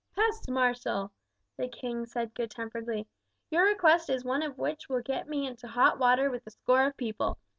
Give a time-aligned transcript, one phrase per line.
[0.15, 1.11] "Peste, marshal!"
[1.57, 3.05] the king said good temperedly;
[3.51, 6.87] "your request is one of which will get me into hot water with a score
[6.87, 7.37] of people.